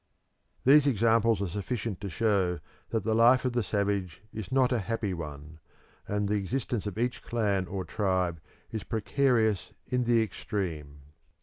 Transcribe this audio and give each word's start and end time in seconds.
These 0.65 0.87
examples 0.87 1.43
are 1.43 1.47
sufficient 1.47 2.01
to 2.01 2.09
show 2.09 2.57
that 2.89 3.03
the 3.03 3.13
life 3.13 3.45
of 3.45 3.53
the 3.53 3.61
savage 3.61 4.23
is 4.33 4.51
not 4.51 4.71
a 4.71 4.79
happy 4.79 5.13
one, 5.13 5.59
and 6.07 6.27
the 6.27 6.33
existence 6.37 6.87
of 6.87 6.97
each 6.97 7.21
clan 7.21 7.67
or 7.67 7.85
tribe 7.85 8.41
is 8.71 8.83
precarious 8.83 9.73
in 9.85 10.05
the 10.05 10.23
extreme. 10.23 11.01